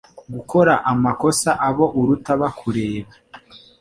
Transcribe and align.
Gukora 0.33 0.73
amakosa 0.91 1.49
abo 1.67 1.85
uruta 1.99 2.31
bakureba, 2.41 3.11